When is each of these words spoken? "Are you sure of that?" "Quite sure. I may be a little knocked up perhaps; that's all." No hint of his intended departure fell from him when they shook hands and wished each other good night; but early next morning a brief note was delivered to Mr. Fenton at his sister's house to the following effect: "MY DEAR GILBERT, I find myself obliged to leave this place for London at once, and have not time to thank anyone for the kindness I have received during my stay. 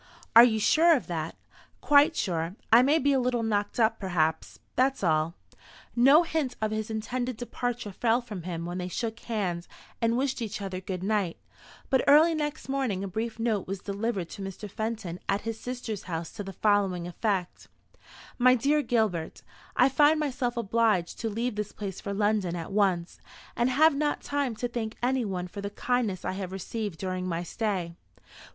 "Are 0.35 0.43
you 0.43 0.59
sure 0.59 0.95
of 0.95 1.05
that?" 1.05 1.35
"Quite 1.79 2.15
sure. 2.15 2.55
I 2.73 2.81
may 2.81 2.97
be 2.97 3.13
a 3.13 3.19
little 3.19 3.43
knocked 3.43 3.79
up 3.79 3.99
perhaps; 3.99 4.57
that's 4.75 5.03
all." 5.03 5.35
No 5.95 6.23
hint 6.23 6.55
of 6.59 6.71
his 6.71 6.89
intended 6.89 7.37
departure 7.37 7.91
fell 7.91 8.19
from 8.19 8.41
him 8.41 8.65
when 8.65 8.79
they 8.79 8.87
shook 8.87 9.19
hands 9.19 9.67
and 10.01 10.17
wished 10.17 10.41
each 10.41 10.59
other 10.59 10.81
good 10.81 11.03
night; 11.03 11.37
but 11.91 12.03
early 12.07 12.33
next 12.33 12.67
morning 12.67 13.03
a 13.03 13.07
brief 13.07 13.37
note 13.37 13.67
was 13.67 13.77
delivered 13.79 14.27
to 14.29 14.41
Mr. 14.41 14.67
Fenton 14.67 15.19
at 15.29 15.41
his 15.41 15.59
sister's 15.59 16.01
house 16.09 16.31
to 16.31 16.43
the 16.43 16.53
following 16.53 17.05
effect: 17.05 17.67
"MY 18.39 18.55
DEAR 18.55 18.81
GILBERT, 18.81 19.43
I 19.75 19.87
find 19.87 20.19
myself 20.19 20.57
obliged 20.57 21.19
to 21.19 21.29
leave 21.29 21.53
this 21.53 21.71
place 21.73 22.01
for 22.01 22.11
London 22.11 22.55
at 22.55 22.71
once, 22.71 23.19
and 23.55 23.69
have 23.69 23.93
not 23.93 24.23
time 24.23 24.55
to 24.55 24.67
thank 24.67 24.97
anyone 25.03 25.47
for 25.47 25.61
the 25.61 25.69
kindness 25.69 26.25
I 26.25 26.31
have 26.31 26.51
received 26.51 26.97
during 26.97 27.27
my 27.27 27.43
stay. 27.43 27.93